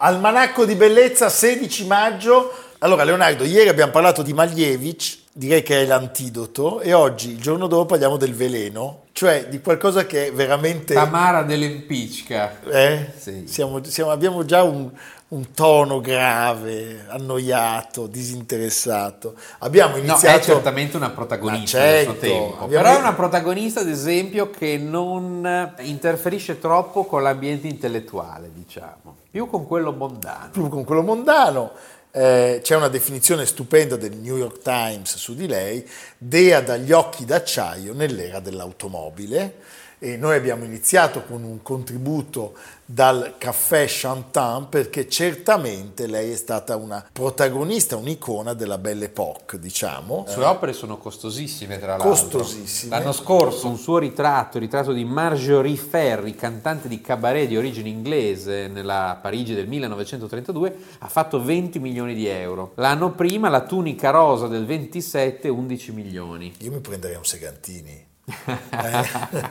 [0.00, 2.52] Almanacco di bellezza 16 maggio.
[2.78, 7.66] Allora Leonardo, ieri abbiamo parlato di Malievic, direi che è l'antidoto, e oggi, il giorno
[7.66, 10.94] dopo, parliamo del veleno, cioè di qualcosa che è veramente...
[10.94, 12.60] Tamara dell'Empicca.
[12.70, 13.10] Eh?
[13.16, 13.48] Sì.
[13.48, 14.88] Siamo, siamo, abbiamo già un,
[15.28, 19.34] un tono grave, annoiato, disinteressato.
[19.58, 20.26] Abbiamo iniziato...
[20.26, 22.82] No, è certamente una protagonista certo, del suo tempo, abbiamo...
[22.84, 29.46] però è una protagonista, ad esempio, che non interferisce troppo con l'ambiente intellettuale, diciamo, più
[29.48, 30.50] con quello mondano.
[30.50, 31.72] Più con quello mondano.
[32.10, 37.26] Eh, c'è una definizione stupenda del New York Times su di lei, dea dagli occhi
[37.26, 39.56] d'acciaio nell'era dell'automobile
[39.98, 42.54] e noi abbiamo iniziato con un contributo
[42.84, 50.24] dal caffè Chantin perché certamente lei è stata una protagonista, un'icona della Belle Époque, diciamo.
[50.26, 52.08] Le sue opere sono costosissime, tra l'altro.
[52.08, 52.96] Costosissime.
[52.96, 57.90] L'anno scorso un suo ritratto, il ritratto di Marjorie Ferry, cantante di cabaret di origine
[57.90, 62.72] inglese nella Parigi del 1932, ha fatto 20 milioni di euro.
[62.76, 66.54] L'anno prima la tunica rosa del 27, 11 milioni.
[66.60, 68.07] Io mi prenderei un Segantini.
[68.28, 69.48] Eh.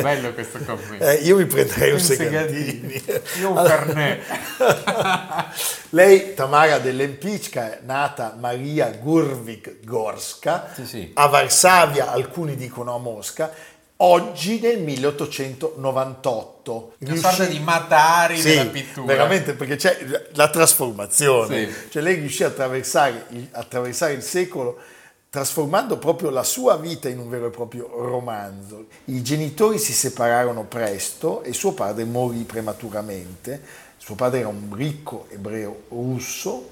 [0.00, 1.04] Bello questo commento.
[1.04, 3.00] Eh, io mi prenderei un, un.
[3.40, 3.84] Io un allora,
[5.90, 11.10] Lei, Tamara dell'Empicca, è nata Maria Gurvik Gorska, sì, sì.
[11.14, 13.52] a Varsavia, alcuni dicono a Mosca,
[13.96, 16.94] oggi nel 1898.
[16.98, 19.06] Una sorta di Matari sì, della pittura.
[19.06, 19.98] Veramente, perché c'è
[20.32, 21.66] la trasformazione.
[21.66, 21.74] Sì.
[21.90, 24.78] Cioè lei riuscì a attraversare, attraversare il secolo
[25.30, 28.86] trasformando proprio la sua vita in un vero e proprio romanzo.
[29.06, 33.62] I genitori si separarono presto e suo padre morì prematuramente.
[33.96, 36.70] Suo padre era un ricco ebreo russo,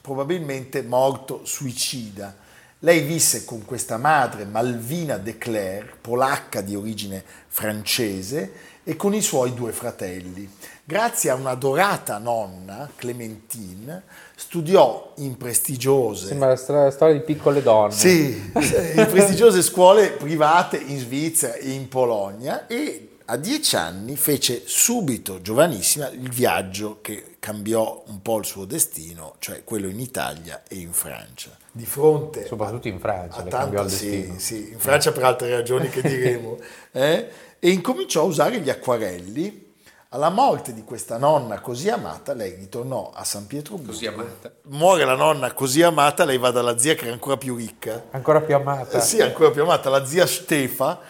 [0.00, 2.42] probabilmente morto suicida.
[2.80, 9.22] Lei visse con questa madre, Malvina de Clare, polacca di origine francese, e con i
[9.22, 10.46] suoi due fratelli.
[10.86, 14.02] Grazie a una dorata nonna, Clementine,
[14.36, 16.26] studiò in prestigiose...
[16.26, 17.94] Sembra la storia di piccole donne.
[17.94, 24.64] Sì, in prestigiose scuole private in Svizzera e in Polonia e a dieci anni fece
[24.66, 30.64] subito, giovanissima, il viaggio che cambiò un po' il suo destino, cioè quello in Italia
[30.68, 31.56] e in Francia.
[31.72, 32.44] Di fronte...
[32.44, 36.58] Soprattutto in Francia, a tanto, il sì, sì, in Francia per altre ragioni che diremo.
[36.92, 37.28] Eh?
[37.58, 39.63] E incominciò a usare gli acquarelli
[40.14, 43.90] alla morte di questa nonna così amata, lei ritornò a San Pietroburgo.
[43.90, 44.52] Così amata?
[44.68, 48.04] Muore la nonna così amata, lei va dalla zia che era ancora più ricca.
[48.12, 48.98] Ancora più amata?
[48.98, 51.00] Eh, sì, ancora più amata, la zia Stefa,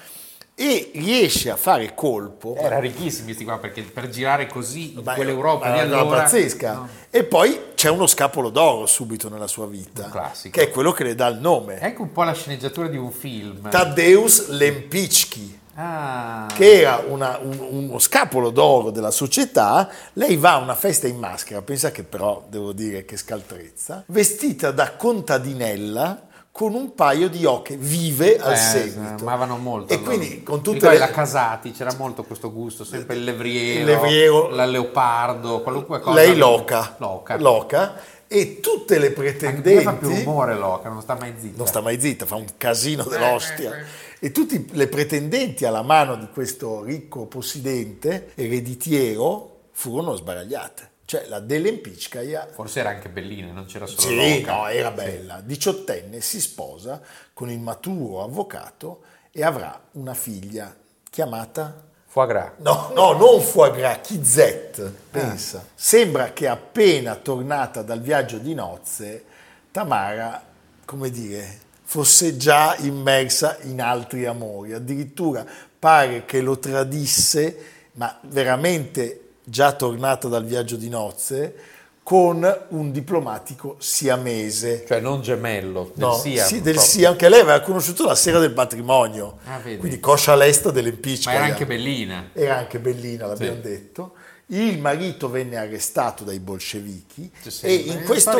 [0.54, 2.56] e riesce a fare colpo.
[2.56, 6.22] Era ricchissimi questi qua, perché per girare così in ma quell'Europa di allora...
[6.22, 6.72] pazzesca.
[6.72, 6.88] No.
[7.10, 10.32] E poi c'è uno scapolo d'oro subito nella sua vita.
[10.50, 11.78] Che è quello che le dà il nome.
[11.78, 13.68] Ecco un po' la sceneggiatura di un film.
[13.68, 16.46] Tadeusz Lempicki ah.
[16.54, 21.18] che era una, un, uno scapolo d'oro della società, lei va a una festa in
[21.18, 27.44] maschera, pensa che però, devo dire, che scaltrezza, vestita da contadinella, con un paio di
[27.44, 29.24] occhi vive al eh, seguito.
[29.24, 29.92] Amavano molto.
[29.92, 30.16] E allora.
[30.16, 30.98] quindi con tutte le...
[30.98, 36.14] la Casati, c'era molto questo gusto, sempre il levriero, il levriero la leopardo, qualunque cosa.
[36.14, 36.94] Lei loca.
[36.98, 37.36] Loca.
[37.38, 37.94] loca
[38.28, 39.70] e tutte le pretendenti...
[39.70, 41.56] Anche fa più rumore Loca, non sta mai zitta.
[41.56, 43.70] Non sta mai zitta, fa un casino dell'ostia.
[44.18, 50.90] E tutte le pretendenti alla mano di questo ricco possidente, ereditiero, furono sbaragliate.
[51.04, 52.48] Cioè la Delempiccaia...
[52.50, 54.56] Forse era anche bellina, non c'era solo Sì, Loca.
[54.56, 55.42] no, era bella.
[55.44, 57.00] Diciottenne, si sposa
[57.34, 60.74] con il maturo avvocato e avrà una figlia
[61.10, 61.82] chiamata...
[62.06, 62.52] Foie gras.
[62.58, 65.58] No, no, non foie gras, Kizet, pensa.
[65.58, 65.64] Ah.
[65.74, 69.24] Sembra che appena tornata dal viaggio di nozze,
[69.72, 70.42] Tamara,
[70.84, 71.58] come dire,
[71.94, 75.46] fosse già immersa in altri amori, addirittura
[75.78, 77.56] pare che lo tradisse,
[77.92, 81.54] ma veramente già tornata dal viaggio di nozze,
[82.02, 84.84] con un diplomatico siamese.
[84.88, 86.46] Cioè non gemello, del no, Siam.
[86.48, 89.38] Sì, del Siam, che lei aveva conosciuto la sera del matrimonio.
[89.44, 91.30] Ah, quindi coscia lesta dell'Empicca.
[91.30, 92.30] Ma era anche bellina.
[92.32, 93.68] Era anche bellina, l'abbiamo sì.
[93.68, 94.14] detto.
[94.48, 98.32] Il marito venne arrestato dai bolscevichi Sì, e in questo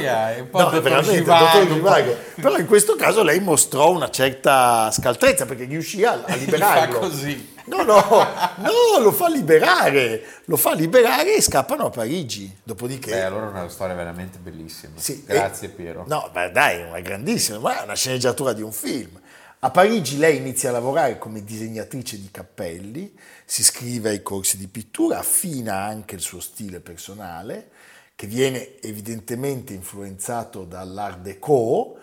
[0.50, 6.34] po' No, però in questo caso lei mostrò una certa scaltrezza perché riuscì a, a
[6.36, 7.00] liberarlo.
[7.00, 7.52] Fa così.
[7.66, 8.04] No, no,
[8.56, 12.54] no, lo fa liberare, lo fa liberare e scappano a Parigi.
[12.62, 14.92] Dopodiché Beh, allora è una storia veramente bellissima.
[14.96, 16.04] sì, Grazie e- Piero.
[16.06, 19.18] No, beh, dai, è una grandissima, ma è una sceneggiatura di un film.
[19.64, 23.10] A Parigi lei inizia a lavorare come disegnatrice di cappelli,
[23.46, 27.70] si iscrive ai corsi di pittura, affina anche il suo stile personale,
[28.14, 31.96] che viene evidentemente influenzato dall'Art Déco,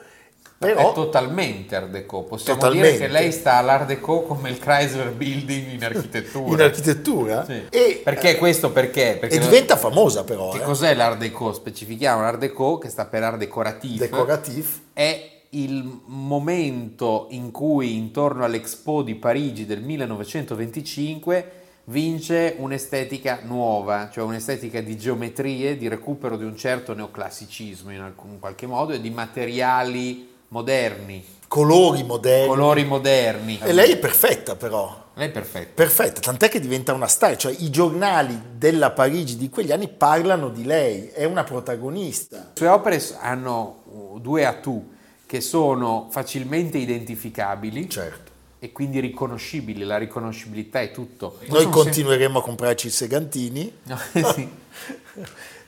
[0.58, 2.24] È però totalmente Art Deco.
[2.24, 2.94] Possiamo Totalmente.
[2.94, 6.50] dire che lei sta all'Art Deco come il Chrysler Building in architettura.
[6.54, 7.68] in architettura Sì.
[7.70, 8.72] e, Perché questo?
[8.72, 9.18] Perché?
[9.20, 11.54] Perché e diventa famosa però, Che eh, cos'è l'Art Deco?
[11.54, 14.00] Specifichiamo l'Art Deco, che sta per Art Decoratif.
[14.00, 14.80] decoratif.
[14.94, 21.52] è il momento in cui intorno all'Expo di Parigi del 1925
[21.86, 28.40] vince un'estetica nuova, cioè un'estetica di geometrie, di recupero di un certo neoclassicismo in alcun
[28.40, 32.48] qualche modo e di materiali moderni, colori moderni.
[32.48, 33.60] colori moderni.
[33.62, 35.10] E lei è perfetta però.
[35.16, 35.72] Lei è perfetta.
[35.74, 40.48] Perfetta, tant'è che diventa una star, cioè i giornali della Parigi di quegli anni parlano
[40.48, 42.38] di lei, è una protagonista.
[42.38, 44.91] Le sue opere hanno uh, due attu
[45.32, 48.32] che sono facilmente identificabili Certo.
[48.60, 51.38] e quindi riconoscibili, la riconoscibilità è tutto.
[51.48, 53.72] Noi continueremo a comprarci i segantini,
[54.36, 54.46] sì.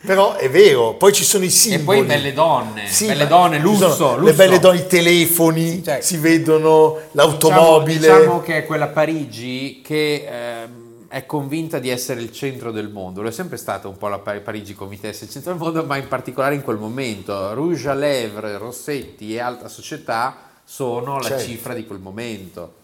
[0.06, 2.00] però è vero, poi ci sono i E simboli.
[2.00, 4.26] poi belle donne, Sì, belle donne, lusso, sono lusso.
[4.32, 8.00] Le belle donne, i telefoni, Cioè, si vedono Diciamo, l'automobile.
[8.00, 10.83] diciamo che è quella Parigi che ehm,
[11.14, 13.22] è convinta di essere il centro del mondo.
[13.22, 15.62] Lo è sempre stata un po' la Par- Parigi come te, essere il centro del
[15.62, 17.54] mondo, ma in particolare in quel momento.
[17.54, 21.44] Rouge à lèvres, Rossetti e alta società sono la Certo.
[21.44, 22.82] cifra di quel momento.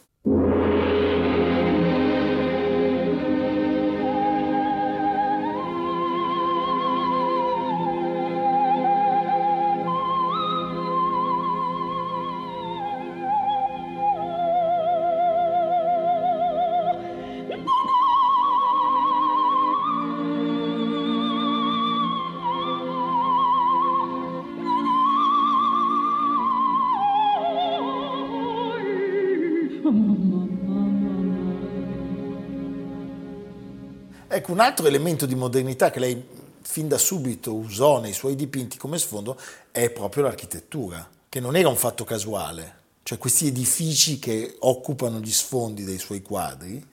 [34.59, 36.21] Un altro elemento di modernità che lei
[36.63, 39.39] fin da subito usò nei suoi dipinti come sfondo
[39.71, 42.75] è proprio l'architettura, che non era un fatto casuale.
[43.03, 46.85] Cioè questi edifici che occupano gli sfondi dei suoi quadri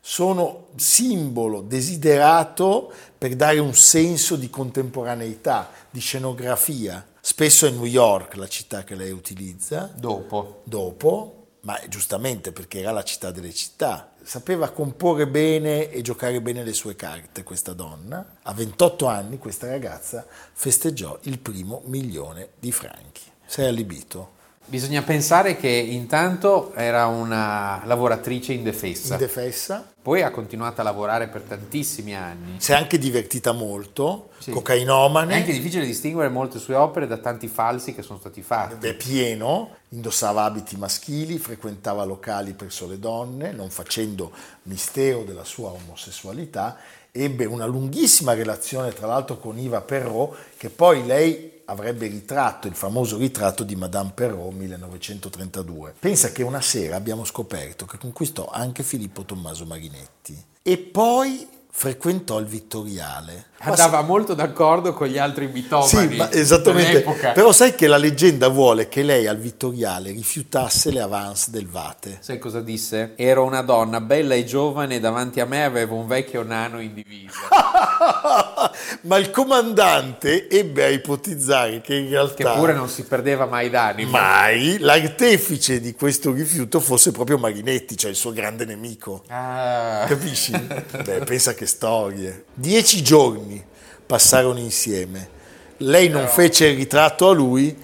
[0.00, 7.06] sono simbolo desiderato per dare un senso di contemporaneità, di scenografia.
[7.20, 10.62] Spesso è New York la città che lei utilizza, Dopo.
[10.64, 14.11] dopo, ma giustamente perché era la città delle città.
[14.24, 18.36] Sapeva comporre bene e giocare bene le sue carte questa donna.
[18.42, 23.22] A 28 anni questa ragazza festeggiò il primo milione di franchi.
[23.46, 24.40] Sei allibito?
[24.64, 29.91] Bisogna pensare che intanto era una lavoratrice indefessa, Indefessa?
[30.02, 32.56] Poi ha continuato a lavorare per tantissimi anni.
[32.58, 34.50] Si è anche divertita molto, Sì.
[34.50, 35.32] cocainomane.
[35.32, 38.84] È anche difficile distinguere molte sue opere da tanti falsi che sono stati fatti.
[38.88, 44.32] è pieno, indossava abiti maschili, frequentava locali per sole donne, non facendo
[44.64, 46.76] mistero della sua omosessualità,
[47.12, 52.74] ebbe una lunghissima relazione tra l'altro con Iva Perrault, che poi lei avrebbe ritratto, il
[52.74, 55.94] famoso ritratto di Madame Perrault 1932.
[55.98, 62.38] Pensa che una sera abbiamo scoperto che conquistò anche Filippo Tommaso Marinetti e poi frequentò
[62.38, 63.46] il Vittoriale.
[63.62, 66.90] Ma Andava molto d'accordo con gli altri mitomani sì, ma esattamente.
[66.90, 67.30] dell'epoca.
[67.30, 72.18] Però sai che la leggenda vuole che lei al Vittoriale rifiutasse le avance del Vate.
[72.20, 73.12] Sai cosa disse?
[73.16, 76.92] Ero una donna bella e giovane e davanti a me avevo un vecchio nano in
[76.92, 77.38] divisa.
[79.02, 83.70] Ma il comandante ebbe a ipotizzare che in che realtà pure non si perdeva mai
[83.70, 84.10] d'animo.
[84.10, 89.22] mai l'artefice di questo rifiuto fosse proprio Marinetti, cioè il suo grande nemico.
[89.28, 90.04] Ah.
[90.08, 90.50] Capisci?
[91.04, 92.44] Beh, pensa che storie.
[92.54, 93.62] Dieci giorni
[94.06, 95.40] passarono insieme.
[95.78, 97.76] Lei non fece il ritratto a lui,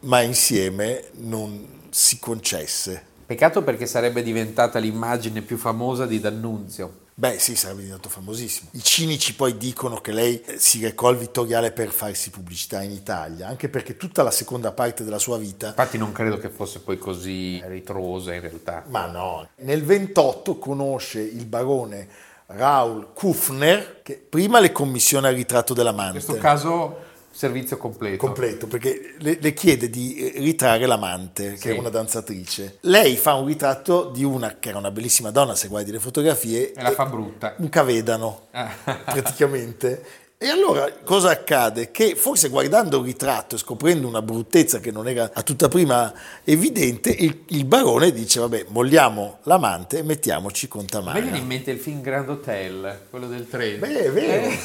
[0.00, 3.02] ma insieme non si concesse.
[3.26, 7.04] Peccato perché sarebbe diventata l'immagine più famosa di D'Annunzio.
[7.18, 8.68] Beh, sì, sarebbe diventato famosissimo.
[8.72, 13.48] I cinici poi dicono che lei si recò al Vittoriale per farsi pubblicità in Italia,
[13.48, 16.98] anche perché tutta la seconda parte della sua vita Infatti non credo che fosse poi
[16.98, 18.84] così ritrosa in realtà.
[18.88, 19.48] Ma no.
[19.60, 22.06] Nel 28 conosce il barone
[22.46, 26.12] Raoul Kufner, che prima le commissiona il ritratto In dell'amante.
[26.12, 26.96] questo caso
[27.30, 28.16] servizio completo.
[28.24, 31.68] Completo, perché le, le chiede di ritrarre l'amante, che Sì.
[31.70, 32.78] è una danzatrice.
[32.82, 36.72] Lei fa un ritratto di una che era una bellissima donna, se guardi le fotografie,
[36.72, 37.54] E la fa brutta.
[37.58, 38.70] un cavedano Ah.
[39.04, 40.02] praticamente.
[40.38, 41.90] E allora cosa accade?
[41.90, 46.12] Che forse guardando il ritratto e scoprendo una bruttezza che non era a tutta prima
[46.44, 51.20] evidente, il, il barone dice: Vabbè, molliamo l'amante e mettiamoci con Mi Tamara.
[51.20, 53.78] viene in mente il film Grand Hotel, quello del treno.
[53.78, 54.46] Beh, è vero.
[54.46, 54.58] Eh.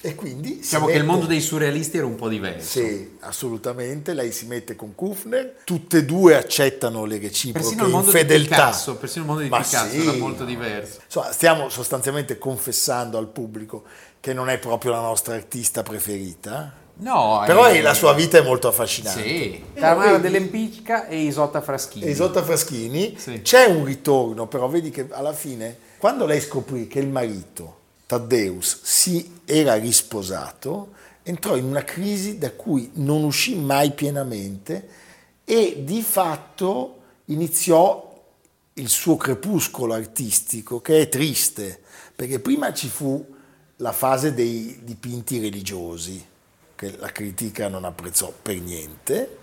[0.00, 2.78] E quindi Diciamo che il mette- mondo dei surrealisti era un po' diverso.
[2.78, 4.14] Sì, assolutamente.
[4.14, 8.16] Lei si mette con Kufner, tutte e due accettano le reciproche Persino il mondo di
[8.16, 8.54] infedeltà.
[8.66, 10.00] Picasso, persino il mondo di Ma Picasso sì.
[10.06, 11.00] era molto diverso.
[11.04, 13.82] Insomma, stiamo sostanzialmente confessando al pubblico
[14.24, 18.38] che non è proprio la nostra artista preferita, No, però eh, è- la sua vita
[18.38, 19.22] è molto affascinante.
[19.22, 22.08] Sì, Tamara dell'Empicca e Isotta Fraschini.
[22.08, 23.42] Isotta Fraschini, Sì.
[23.42, 28.80] c'è un ritorno, però vedi che alla fine, quando lei scoprì che il marito, Taddeus,
[28.82, 34.88] si era risposato, entrò in una crisi da cui non uscì mai pienamente
[35.44, 38.10] e di fatto iniziò
[38.72, 41.80] il suo crepuscolo artistico, che è triste,
[42.16, 43.32] perché prima ci fu
[43.76, 46.24] la fase dei dipinti religiosi,
[46.74, 49.36] che la critica non apprezzò per niente,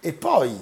[0.00, 0.56] e poi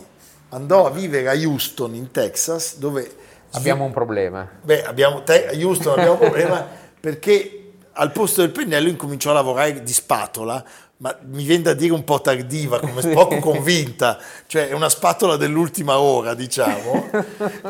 [0.50, 3.23] andò a vivere a Houston, in Texas, dove...
[3.52, 4.49] Abbiamo un problema.
[4.62, 6.66] Beh, abbiamo, te, a Houston abbiamo un problema
[6.99, 10.64] perché al posto del pennello incominciò a lavorare di spatola,
[10.99, 15.37] ma mi viene da dire un po' tardiva, come poco convinta, cioè è una spatola
[15.37, 17.11] dell'ultima ora, diciamo,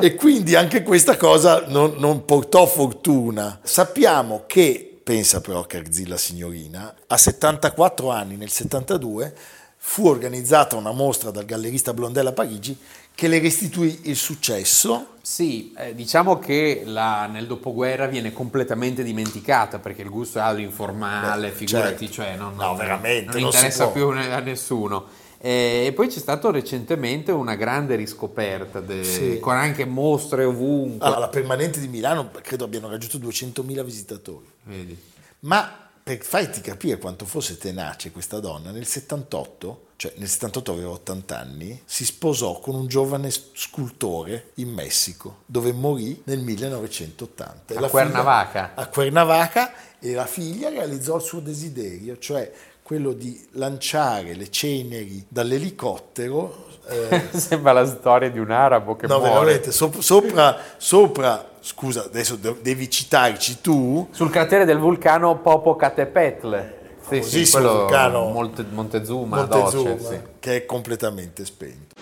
[0.00, 3.58] e quindi anche questa cosa non, non portò fortuna.
[3.62, 9.34] Sappiamo che, pensa però Carzilla signorina, a 74 anni, nel 72,
[9.76, 12.76] fu organizzata una mostra dal gallerista Blondella a Parigi
[13.14, 19.78] che le restituì il successo Sì, eh, diciamo che la- nel dopoguerra viene completamente dimenticata
[19.78, 22.12] perché il gusto è all'informale, Beh, figurati, certo.
[22.12, 25.06] cioè non, No, veramente, non non interessa più a nessuno.
[25.46, 29.38] Eh, E poi c'è stata recentemente una grande riscoperta, de- Sì.
[29.40, 31.04] con anche mostre ovunque.
[31.04, 34.46] Allora, la permanente di Milano credo abbiano raggiunto 200.000 visitatori.
[34.62, 34.96] Vedi.
[35.40, 35.70] Ma
[36.02, 41.38] per farti capire quanto fosse tenace questa donna, nel 78, cioè nel 78 aveva 80
[41.38, 47.74] anni, si sposò con un giovane scultore in Messico, dove morì nel 1980.
[47.74, 48.72] E A la Cuernavaca.
[48.74, 52.50] a Cuernavaca e la figlia realizzò il suo desiderio, cioè
[52.84, 59.18] quello di lanciare le ceneri dall'elicottero eh, Sembra la storia di un arabo che No,
[59.20, 59.32] muore.
[59.32, 66.82] veramente, sop- sopra, sopra, scusa, adesso de- devi citarci tu, Sul cratere del vulcano Popocatépetl.
[67.08, 70.20] Sì, sì, quello vulcano Monte- Montezuma, Montezuma, Doce, sì.
[70.38, 71.94] che è completamente spento.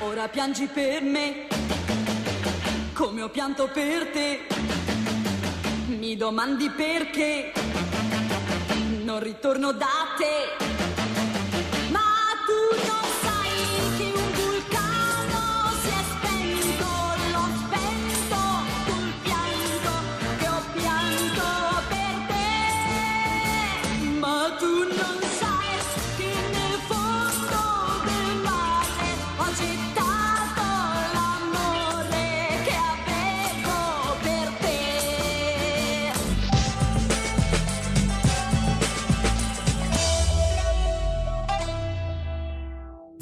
[0.00, 1.46] Ora piangi per me,
[3.00, 4.46] come ho pianto per te.
[5.86, 7.50] Mi domandi perché
[9.04, 9.86] non ritorno da
[10.18, 10.79] te.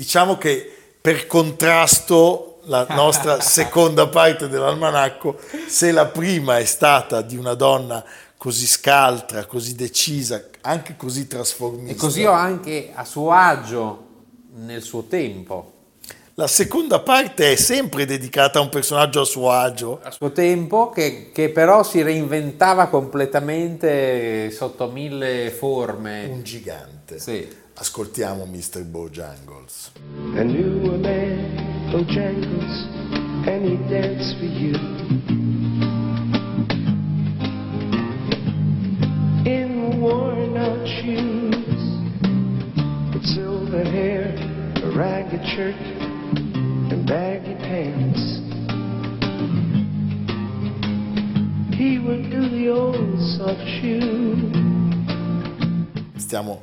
[0.09, 7.37] Diciamo che per contrasto la nostra seconda parte dell'almanacco, se la prima è stata di
[7.37, 8.03] una donna
[8.39, 11.93] così scaltra, così decisa, anche così trasformista.
[11.93, 14.07] E così ho anche a suo agio
[14.55, 15.73] nel suo tempo.
[16.37, 20.01] La seconda parte è sempre dedicata a un personaggio a suo agio.
[20.03, 26.29] A suo tempo, che, che però si reinventava completamente sotto mille forme.
[26.31, 27.19] Un gigante.
[27.19, 27.67] Sì.
[27.81, 28.83] Ascoltiamo Mr.
[28.83, 29.93] Bojangles.
[30.35, 32.87] I knew a man, Bojangles,
[33.47, 34.75] and he danced for you.
[39.47, 41.55] In worn out shoes,
[43.15, 44.35] with silver hair,
[44.83, 45.77] a ragged shirt,
[46.91, 48.41] and baggy pants.
[51.77, 54.51] He would do the old soft shoe.
[56.17, 56.61] Stiamo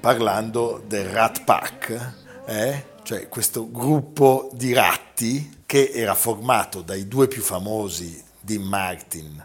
[0.00, 2.12] parlando del Rat Pack,
[2.46, 2.84] eh?
[3.02, 9.44] cioè questo gruppo di ratti che era formato dai due più famosi, Dean Martin,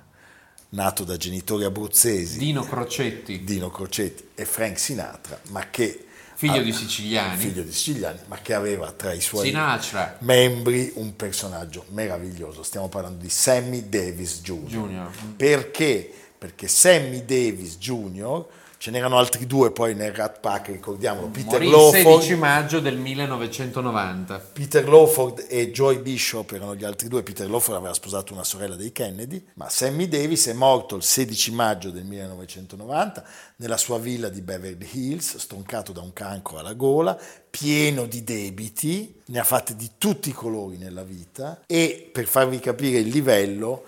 [0.69, 3.43] nato da genitori abruzzesi, Dino Crocetti.
[3.43, 7.37] Dino Crocetti e Frank Sinatra, ma che Figlio di siciliani.
[7.37, 12.63] figlio di siciliani, ma che aveva tra i suoi Sinatra membri un personaggio meraviglioso.
[12.63, 14.65] Stiamo parlando di Sammy Davis Jr.
[14.65, 15.11] Junior.
[15.35, 16.11] Perché?
[16.35, 18.43] Perché Sammy Davis Jr.,
[18.81, 22.79] ce n'erano altri due poi nel Rat Pack, ricordiamolo, Peter Morì il Lawford, 16 maggio
[22.79, 24.39] del 1990.
[24.53, 27.21] Peter Lawford e Joy Bishop erano gli altri due.
[27.21, 31.51] Peter Lawford aveva sposato una sorella dei Kennedy, ma Sammy Davis è morto il 16
[31.51, 33.23] maggio del 1990
[33.57, 37.15] nella sua villa di Beverly Hills, stroncato da un cancro alla gola,
[37.51, 42.59] pieno di debiti, ne ha fatte di tutti i colori nella vita e per farvi
[42.59, 43.83] capire il livello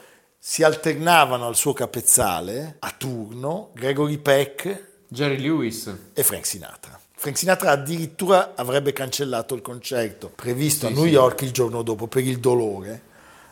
[0.46, 5.90] si alternavano al suo capezzale a turno Gregory Peck Jerry Lewis.
[6.14, 7.00] e Frank Sinatra.
[7.16, 11.12] Frank Sinatra addirittura avrebbe cancellato il concerto previsto Sì, a New sì.
[11.12, 13.02] York il giorno dopo per il dolore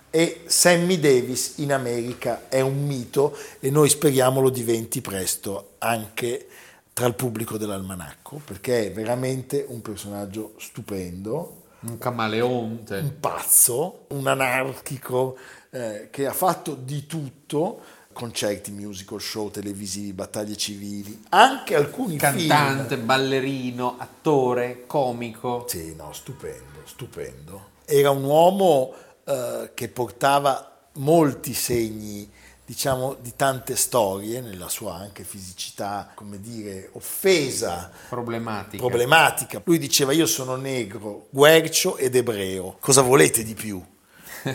[0.10, 6.46] e Sammy Davis in America è un mito e noi speriamo lo diventi presto anche
[6.92, 12.98] tra il pubblico dell'almanacco perché è veramente un personaggio stupendo Un camaleonte.
[12.98, 15.38] un pazzo, un anarchico
[15.72, 17.82] eh, che ha fatto di tutto,
[18.14, 23.06] concerti, musical, show televisivi, battaglie civili, anche alcuni Cantante, film.
[23.06, 25.66] ballerino, attore, comico.
[25.68, 27.70] Sì, no, stupendo, stupendo.
[27.86, 32.30] Era un uomo eh, che portava molti segni,
[32.66, 38.78] diciamo, di tante storie nella sua anche fisicità, come dire, offesa Problematica.
[38.78, 39.62] problematica.
[39.64, 43.82] Lui diceva io sono negro, guercio ed ebreo, cosa volete di più?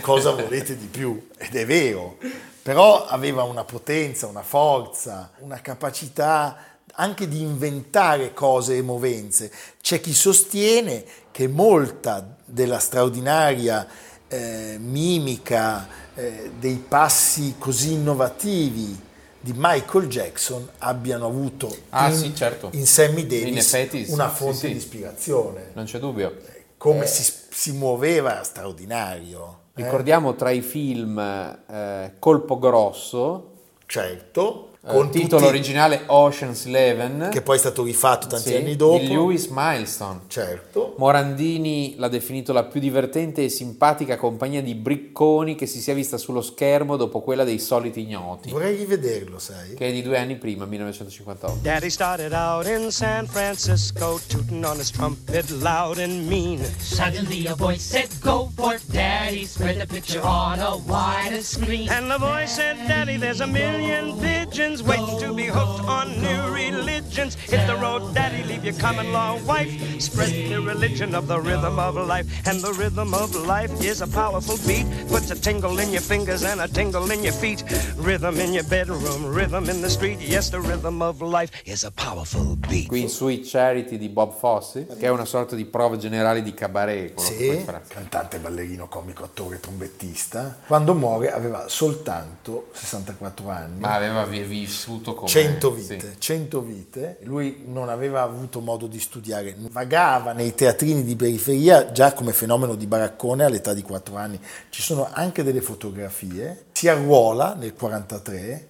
[0.00, 1.28] Cosa volete di più?
[1.36, 2.18] Ed è vero,
[2.62, 6.56] però aveva una potenza, una forza, una capacità
[6.98, 9.50] anche di inventare cose e movenze.
[9.80, 13.86] C'è chi sostiene che molta della straordinaria
[14.28, 19.04] eh, mimica, eh, dei passi così innovativi
[19.38, 22.70] di Michael Jackson abbiano avuto Ah, in, sì, certo.
[22.72, 24.66] in Sammy In Davis effetti, sì, una sì, fonte sì.
[24.68, 25.70] di ispirazione.
[25.74, 26.34] Non c'è dubbio.
[26.78, 29.60] Come si, si muoveva straordinario.
[29.76, 33.52] Ricordiamo tra i film eh, Colpo Grosso,
[33.86, 38.76] Certo, con titolo tutti- originale Ocean's Eleven, che poi è stato rifatto tanti sì, anni
[38.76, 38.98] dopo.
[38.98, 40.20] di Lewis Milestone.
[40.28, 40.94] Certo.
[40.98, 46.16] Morandini l'ha definito la più divertente e simpatica compagnia di bricconi che si sia vista
[46.18, 49.74] sullo schermo dopo quella dei soliti ignoti, Vorrei rivederlo, sai?
[49.74, 51.58] che è di due anni prima, 1958.
[51.62, 56.62] Daddy started out in San Francisco, tooting on his trumpet loud and mean.
[56.78, 59.44] Suddenly a voice said, Go for Daddy.
[59.46, 61.88] Spread the picture on a wider screen.
[61.90, 66.52] And the voice said, Daddy, there's a million pigeons waiting to be hooked on new
[66.54, 67.34] religions.
[67.36, 69.70] Hit the road, Daddy, leave your common law wife.
[70.00, 72.26] Spread the religion of the rhythm of life.
[72.46, 74.86] And the rhythm of life is a powerful beat.
[75.08, 77.62] Puts a tingle in your fingers and a tingle in your feet.
[77.96, 80.18] Rhythm in your bedroom, rhythm in the street.
[80.20, 82.88] Yes, the rhythm of life is a powerful beat.
[82.88, 86.54] Qui in Sweet Charity di Bob Fosse, che è una sorta di prove generali di
[86.54, 87.18] cabaret.
[87.18, 90.58] Sì, cantante, ballerino, comico, attore, trombettista.
[90.66, 93.80] Quando muore aveva soltanto 64 anni.
[93.80, 95.28] Ma aveva vi- vissuto come...
[95.28, 95.80] 100 sì.
[95.80, 97.18] vite, 100 vite.
[97.22, 102.74] Lui non aveva avuto modo di studiare, vagava nei teatrini di periferia già come fenomeno
[102.74, 104.40] di baraccone all'età di 4 anni.
[104.68, 106.66] Ci sono anche delle fotografie.
[106.72, 108.68] Si arruola nel 43,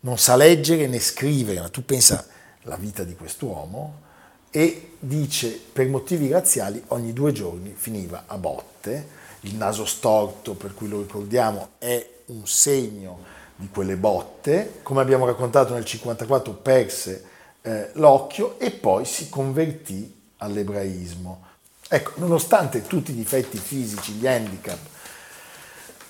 [0.00, 2.26] non sa leggere né scrivere, ma tu pensa
[2.62, 4.04] la vita di quest'uomo
[4.50, 9.24] e dice per motivi razziali ogni due giorni finiva a botte.
[9.40, 14.80] Il naso storto, per cui lo ricordiamo, è un segno di quelle botte.
[14.82, 17.24] Come abbiamo raccontato nel 54 perse
[17.62, 21.44] eh, l'occhio e poi si convertì all'ebraismo.
[21.88, 24.78] Ecco, nonostante tutti i difetti fisici, gli handicap,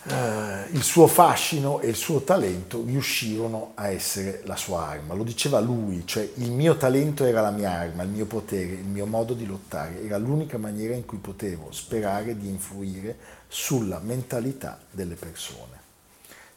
[0.09, 5.15] eh, il suo fascino e il suo talento riuscirono a essere la sua arma.
[5.15, 8.87] Lo diceva lui, cioè il mio talento era la mia arma, il mio potere, il
[8.87, 13.17] mio modo di lottare, era l'unica maniera in cui potevo sperare di influire
[13.49, 15.85] sulla mentalità delle persone.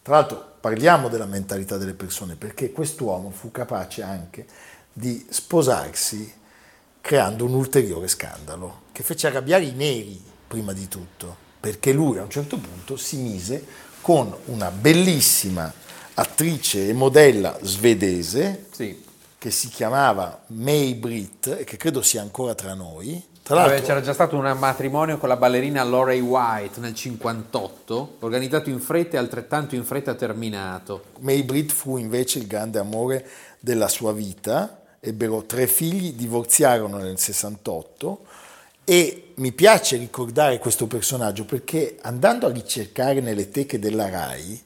[0.01, 4.45] Tra l'altro parliamo della mentalità delle persone perché quest'uomo fu capace anche
[4.91, 6.33] di sposarsi
[7.01, 12.23] creando un ulteriore scandalo che fece arrabbiare i neri prima di tutto, perché lui a
[12.23, 13.63] un certo punto si mise
[14.01, 15.71] con una bellissima
[16.15, 19.03] attrice e modella svedese Sì.
[19.37, 23.23] che si chiamava May Britt e che credo sia ancora tra noi.
[23.43, 28.69] Tra Vabbè, c'era già stato un matrimonio con la ballerina Lorray White nel 58, organizzato
[28.69, 31.05] in fretta e altrettanto in fretta terminato.
[31.19, 33.27] May Britt fu invece il grande amore
[33.59, 38.25] della sua vita, ebbero tre figli, divorziarono nel 68
[38.83, 44.63] e mi piace ricordare questo personaggio perché andando a ricercare nelle teche della RAI,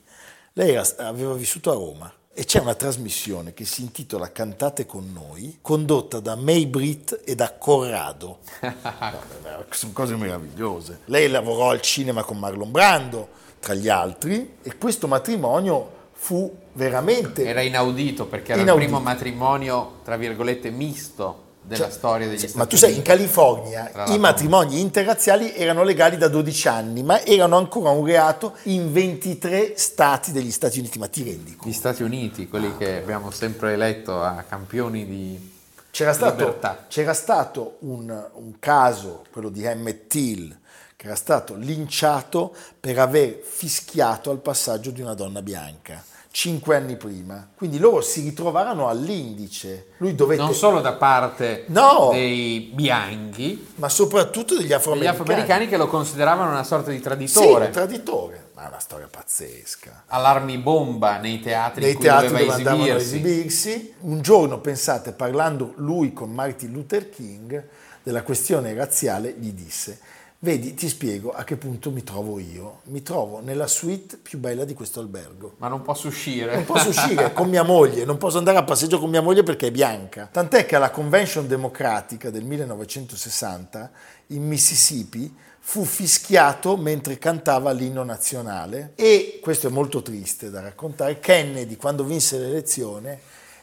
[0.53, 5.11] lei era- aveva vissuto a Roma E c'è una trasmissione che si intitola Cantate con
[5.13, 8.39] noi, condotta da May Britt e da Corrado.
[9.69, 11.01] Sono cose meravigliose.
[11.05, 13.27] Lei lavorò al cinema con Marlon Brando,
[13.59, 17.45] tra gli altri, e questo matrimonio fu veramente...
[17.45, 18.83] Era inaudito perché era Inaudito.
[18.83, 22.87] il primo matrimonio, tra virgolette, misto della Cioè, storia degli sì, Stati Ma tu Uniti.
[22.87, 28.05] sai, in California i matrimoni interrazziali erano legali da 12 anni, ma erano ancora un
[28.05, 30.99] reato in 23 stati degli Stati Uniti.
[30.99, 31.69] Ma ti rendi conto?
[31.69, 35.51] Gli Stati Uniti, quelli che abbiamo sempre eletto a campioni di
[35.91, 36.85] C'era stato, libertà.
[36.89, 40.57] c'era stato un, un caso, quello di Emmett Till,
[41.03, 46.95] che era stato linciato per aver fischiato al passaggio di una donna bianca, cinque anni
[46.95, 47.45] prima.
[47.53, 49.87] Quindi loro si ritrovarono all'indice.
[49.97, 50.41] Lui dovette...
[50.41, 52.07] Non solo da parte No!
[52.13, 55.19] dei bianchi, ma soprattutto degli degli afroamericani.
[55.19, 57.65] afroamericani che lo consideravano una sorta di Sì, traditore.
[57.65, 58.45] un traditore.
[58.53, 60.03] Ma è una storia pazzesca.
[60.07, 63.69] Allarmi bomba nei teatri Nei in cui teatri dove andavano a esibirsi.
[63.69, 63.93] esibirsi.
[63.99, 67.61] Un giorno, pensate, parlando lui con Martin Luther King
[68.01, 69.99] della questione razziale, gli disse:
[70.43, 72.81] Vedi, ti spiego a che punto mi trovo io.
[72.87, 75.53] Mi trovo nella suite più bella di questo albergo.
[75.59, 76.53] Ma non posso uscire.
[76.53, 79.67] Non posso uscire con mia moglie, non posso andare a passeggio con mia moglie perché
[79.67, 80.27] è bianca.
[80.29, 83.91] Tant'è che alla Convention Democratica del 1960
[84.27, 91.21] in Mississippi fu fischiato mentre cantava l'inno nazionale e, questo è molto triste da raccontare,
[91.21, 93.17] Kennedy quando vinse l'elezione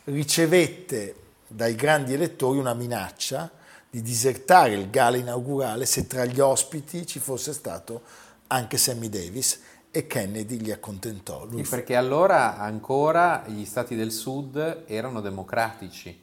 [0.05, 1.15] ricevette
[1.47, 3.51] dai grandi elettori una minaccia
[3.91, 8.03] di disertare il gala inaugurale se tra gli ospiti ci fosse stato
[8.47, 11.45] anche Sammy Davis e Kennedy gli accontentò.
[11.45, 16.19] Lui perché allora ancora gli stati del sud erano democratici,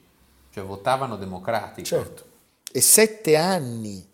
[0.50, 1.86] cioè votavano democratico.
[1.86, 2.24] Certo.
[2.72, 4.06] E sette anni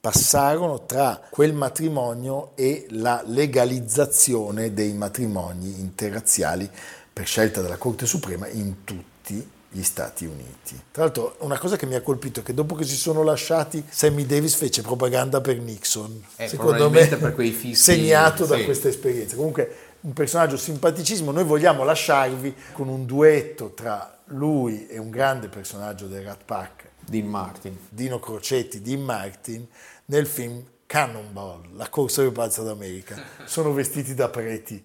[0.00, 6.68] passarono tra quel matrimonio e la legalizzazione dei matrimoni interrazziali
[7.12, 10.80] per scelta della Corte Suprema in tutti gli Stati Uniti.
[10.90, 13.84] Tra l'altro una cosa che mi ha colpito è che dopo che si sono lasciati
[13.88, 18.64] Sammy Davis fece propaganda per Nixon, Eh, secondo me per fischi, segnato da sì.
[18.64, 19.36] questa esperienza.
[19.36, 25.48] Comunque un personaggio simpaticissimo, noi vogliamo lasciarvi con un duetto tra lui e un grande
[25.48, 27.76] personaggio del Rat Pack, Dean Martin.
[27.88, 29.66] Dino Crocetti, Dean Martin,
[30.06, 33.22] nel film Cannonball, la corsa più pazza d'America.
[33.44, 34.82] Sono vestiti da preti.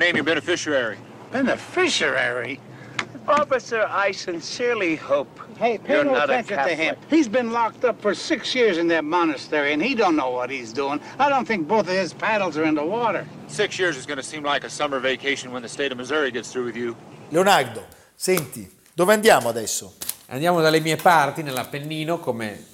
[0.00, 0.96] Name your beneficiary.
[1.30, 2.58] Beneficiary?
[3.28, 6.94] Officer, I sincerely hope Hey, pay you're no not a attention to him.
[6.94, 7.10] Catholic.
[7.10, 10.48] He's been locked up for six years in that monastery, and he don't know what
[10.48, 10.98] he's doing.
[11.18, 13.26] I don't think both of his paddles are in the water.
[13.46, 16.30] Six years is going to seem like a summer vacation when the state of Missouri
[16.30, 16.96] gets through with you.
[17.28, 17.84] Leonardo,
[18.14, 19.92] senti, dove andiamo adesso?
[20.28, 22.64] Andiamo dalle mie parti nell'Appennino, come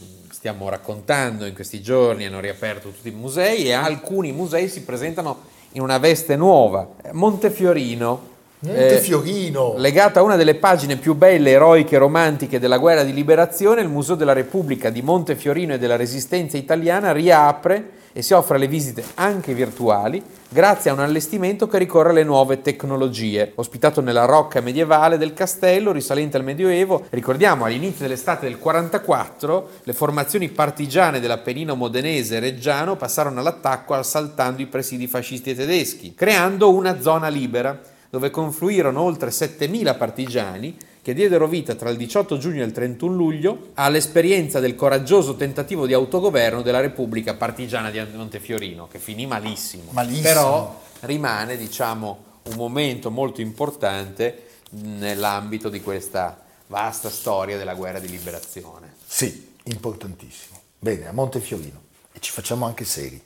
[0.46, 5.38] stiamo raccontando in questi giorni, hanno riaperto tutti i musei e alcuni musei si presentano
[5.72, 6.88] in una veste nuova.
[7.10, 8.34] Montefiorino.
[8.66, 9.74] Montefiorino.
[9.74, 13.80] eh, legata a una delle pagine più belle, eroiche e romantiche della guerra di liberazione,
[13.80, 18.66] il Museo della Repubblica di Montefiorino e della Resistenza italiana riapre e si offre alle
[18.66, 23.52] visite anche virtuali grazie a un allestimento che ricorre alle nuove tecnologie.
[23.56, 29.92] Ospitato nella rocca medievale del castello, risalente al Medioevo, ricordiamo all'inizio dell'estate del 44 le
[29.92, 36.72] formazioni partigiane dell'Appennino modenese e reggiano passarono all'attacco assaltando i presidi fascisti e tedeschi, creando
[36.72, 37.78] una zona libera
[38.16, 43.14] dove confluirono oltre 7.000 partigiani che diedero vita tra il 18 giugno e il 31
[43.14, 49.90] luglio all'esperienza del coraggioso tentativo di autogoverno della Repubblica Partigiana di Montefiorino, che finì malissimo.
[49.90, 50.22] Malissimo.
[50.22, 58.08] Però rimane, diciamo, un momento molto importante nell'ambito di questa vasta storia della guerra di
[58.08, 58.94] liberazione.
[59.06, 60.58] Sì, importantissimo.
[60.78, 61.82] Bene, a Montefiorino.
[62.12, 63.22] E ci facciamo anche seri.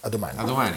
[0.00, 0.38] A domani.
[0.38, 0.76] A domani.